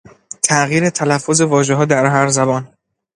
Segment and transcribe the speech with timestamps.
[0.43, 2.73] تغییر تلفظ واژهها در هر زبان